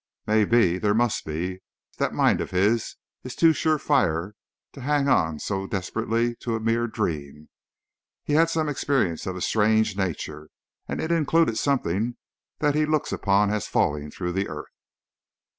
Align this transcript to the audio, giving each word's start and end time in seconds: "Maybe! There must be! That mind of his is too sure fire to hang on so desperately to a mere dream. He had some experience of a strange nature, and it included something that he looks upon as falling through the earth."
"Maybe! 0.25 0.79
There 0.79 0.95
must 0.95 1.25
be! 1.27 1.59
That 1.99 2.11
mind 2.11 2.41
of 2.41 2.49
his 2.49 2.95
is 3.23 3.35
too 3.35 3.53
sure 3.53 3.77
fire 3.77 4.33
to 4.73 4.81
hang 4.81 5.07
on 5.07 5.37
so 5.37 5.67
desperately 5.67 6.33
to 6.37 6.55
a 6.55 6.59
mere 6.59 6.87
dream. 6.87 7.49
He 8.23 8.33
had 8.33 8.49
some 8.49 8.67
experience 8.67 9.27
of 9.27 9.35
a 9.35 9.41
strange 9.41 9.95
nature, 9.95 10.49
and 10.87 10.99
it 10.99 11.11
included 11.11 11.59
something 11.59 12.17
that 12.57 12.73
he 12.73 12.87
looks 12.87 13.11
upon 13.11 13.51
as 13.53 13.67
falling 13.67 14.09
through 14.09 14.31
the 14.31 14.49
earth." 14.49 14.73